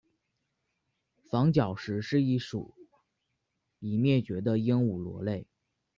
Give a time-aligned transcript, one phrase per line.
[1.29, 2.73] 房角石是一属
[3.77, 5.45] 已灭绝的鹦鹉螺类。